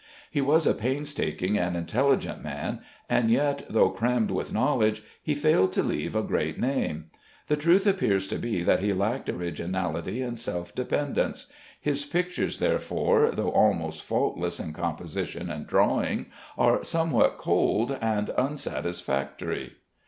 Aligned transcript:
He 0.31 0.41
was 0.41 0.65
a 0.65 0.73
painstaking 0.73 1.59
and 1.59 1.77
intelligent 1.77 2.43
man, 2.43 2.79
and 3.07 3.29
yet, 3.29 3.67
though 3.69 3.91
crammed 3.91 4.31
with 4.31 4.51
knowledge, 4.51 5.03
he 5.21 5.35
failed 5.35 5.73
to 5.73 5.83
leave 5.83 6.15
a 6.15 6.23
great 6.23 6.59
name. 6.59 7.11
The 7.49 7.55
truth 7.55 7.85
appears 7.85 8.27
to 8.29 8.39
be 8.39 8.63
that 8.63 8.79
he 8.79 8.93
lacked 8.93 9.29
originality 9.29 10.23
and 10.23 10.39
self 10.39 10.73
dependence. 10.73 11.45
His 11.79 12.03
pictures, 12.03 12.57
therefore, 12.57 13.29
though 13.29 13.51
almost 13.51 14.01
faultless 14.01 14.59
in 14.59 14.73
composition 14.73 15.51
and 15.51 15.67
drawing, 15.67 16.25
are 16.57 16.83
somehow 16.83 17.35
cold 17.37 17.95
and 18.01 18.31
unsatisfactory. 18.31 19.73